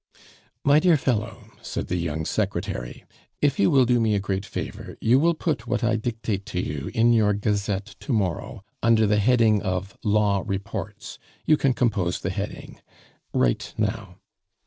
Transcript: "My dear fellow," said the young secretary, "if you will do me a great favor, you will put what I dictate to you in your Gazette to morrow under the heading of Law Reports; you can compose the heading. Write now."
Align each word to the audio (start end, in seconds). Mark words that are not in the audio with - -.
"My 0.63 0.79
dear 0.79 0.97
fellow," 0.97 1.51
said 1.61 1.85
the 1.87 1.95
young 1.95 2.25
secretary, 2.25 3.05
"if 3.39 3.59
you 3.59 3.69
will 3.69 3.85
do 3.85 3.99
me 3.99 4.15
a 4.15 4.19
great 4.19 4.47
favor, 4.47 4.97
you 4.99 5.19
will 5.19 5.35
put 5.35 5.67
what 5.67 5.83
I 5.83 5.95
dictate 5.95 6.43
to 6.47 6.59
you 6.59 6.89
in 6.95 7.13
your 7.13 7.33
Gazette 7.35 7.95
to 7.99 8.11
morrow 8.11 8.63
under 8.81 9.05
the 9.05 9.19
heading 9.19 9.61
of 9.61 9.95
Law 10.03 10.41
Reports; 10.43 11.19
you 11.45 11.55
can 11.55 11.73
compose 11.75 12.19
the 12.19 12.31
heading. 12.31 12.81
Write 13.31 13.75
now." 13.77 14.17